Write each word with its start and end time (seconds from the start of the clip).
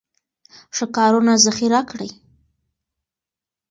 ښه 0.75 0.85
کارونه 0.97 1.33
ذخیره 1.45 1.81
کړئ. 1.89 2.09